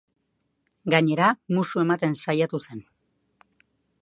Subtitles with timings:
[0.93, 1.27] Gainera,
[1.57, 2.83] musu ematen saiatu zen.